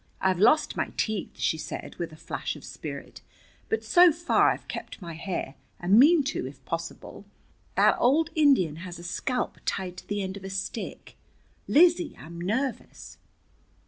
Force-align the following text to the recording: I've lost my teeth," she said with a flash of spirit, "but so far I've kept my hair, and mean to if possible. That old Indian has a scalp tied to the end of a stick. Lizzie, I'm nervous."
I've 0.19 0.39
lost 0.39 0.75
my 0.75 0.87
teeth," 0.97 1.37
she 1.37 1.59
said 1.59 1.95
with 1.97 2.11
a 2.11 2.15
flash 2.17 2.55
of 2.55 2.63
spirit, 2.63 3.21
"but 3.69 3.83
so 3.83 4.11
far 4.11 4.49
I've 4.49 4.67
kept 4.67 4.99
my 4.99 5.13
hair, 5.13 5.53
and 5.79 5.99
mean 5.99 6.23
to 6.23 6.47
if 6.47 6.65
possible. 6.65 7.23
That 7.75 7.97
old 7.99 8.31
Indian 8.33 8.77
has 8.77 8.97
a 8.97 9.03
scalp 9.03 9.59
tied 9.63 9.97
to 9.97 10.07
the 10.07 10.23
end 10.23 10.37
of 10.37 10.43
a 10.43 10.49
stick. 10.49 11.17
Lizzie, 11.67 12.15
I'm 12.19 12.41
nervous." 12.41 13.19